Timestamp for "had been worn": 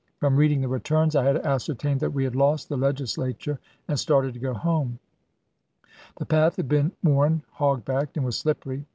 6.55-7.43